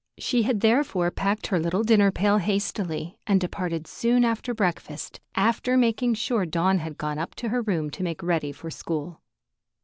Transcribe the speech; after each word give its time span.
She 0.17 0.41
had, 0.41 0.61
therefore, 0.61 1.11
packed 1.11 1.45
her 1.45 1.59
little 1.59 1.83
dinner 1.83 2.09
pail 2.09 2.39
hastily 2.39 3.19
and 3.27 3.39
departed 3.39 3.85
soon 3.85 4.25
after 4.25 4.51
breakfast, 4.51 5.19
after 5.35 5.77
making 5.77 6.15
sure 6.15 6.43
that 6.47 6.49
Dawn 6.49 6.79
had 6.79 6.97
gone 6.97 7.19
up 7.19 7.35
to 7.35 7.49
her 7.49 7.61
room 7.61 7.91
to 7.91 8.01
make 8.01 8.23
ready 8.23 8.51
for 8.51 8.71
school. 8.71 9.21